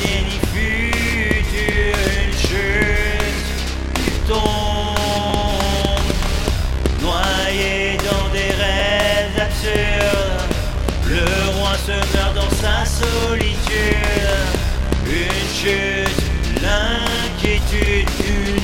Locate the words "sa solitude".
12.56-14.50